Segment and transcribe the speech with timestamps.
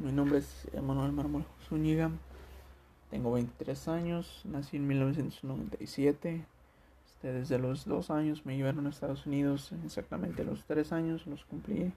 [0.00, 2.12] Mi nombre es Emanuel Mármol Zúñiga.
[3.10, 4.42] Tengo 23 años.
[4.44, 6.46] Nací en 1997.
[7.04, 9.72] Este, desde los dos años me llevaron a Estados Unidos.
[9.84, 11.92] Exactamente los tres años los cumplí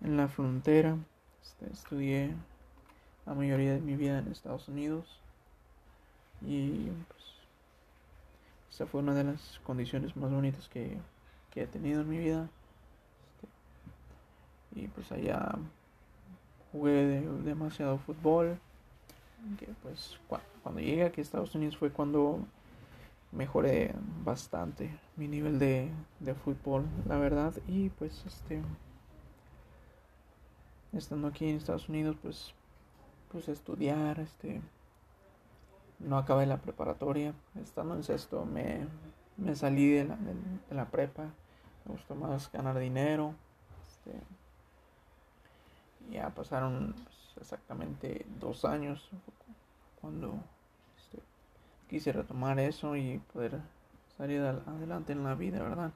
[0.00, 0.96] en la frontera.
[1.42, 2.34] Este, estudié
[3.26, 5.20] la mayoría de mi vida en Estados Unidos.
[6.40, 7.24] Y pues
[8.70, 10.96] esa fue una de las condiciones más bonitas que,
[11.50, 12.48] que he tenido en mi vida.
[14.72, 15.58] Este, y pues allá
[16.72, 18.58] jugué demasiado fútbol.
[19.58, 20.18] Que pues
[20.62, 22.38] cuando llegué aquí a Estados Unidos fue cuando
[23.32, 23.94] mejoré
[24.24, 25.88] bastante mi nivel de,
[26.20, 27.52] de fútbol, la verdad.
[27.66, 28.62] Y pues este
[30.92, 32.54] estando aquí en Estados Unidos pues
[33.30, 34.60] pues estudiar, este
[35.98, 37.32] no acabé la preparatoria,
[37.62, 38.86] estando en sexto me,
[39.38, 41.22] me salí de la, de la prepa,
[41.84, 43.34] me gustó más ganar dinero,
[43.88, 44.18] este,
[46.12, 49.10] ya pasaron pues, exactamente dos años
[50.00, 50.34] cuando
[50.96, 51.22] este,
[51.88, 53.60] quise retomar eso y poder
[54.16, 55.92] salir adelante en la vida, ¿verdad?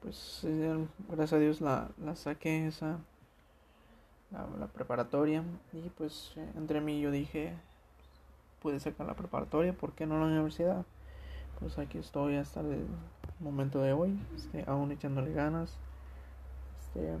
[0.00, 2.98] Pues eh, gracias a Dios la, la saqué esa,
[4.30, 7.54] la, preparatoria y pues eh, entre mí yo dije,
[8.62, 10.86] pude sacar la preparatoria, ¿por qué no la universidad?
[11.58, 12.86] Pues aquí estoy hasta el
[13.40, 15.76] momento de hoy, este, aún echándole ganas.
[16.78, 17.18] Este,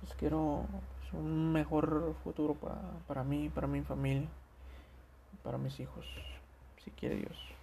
[0.00, 0.64] pues quiero
[1.12, 4.28] un mejor futuro para, para mí, para mi familia,
[5.42, 6.06] para mis hijos,
[6.84, 7.59] si quiere Dios.